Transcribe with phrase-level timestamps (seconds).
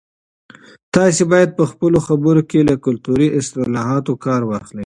[0.95, 4.79] تاسي باید په خپلو خبرو کې له کلتوري اصطلاحاتو کار واخلئ.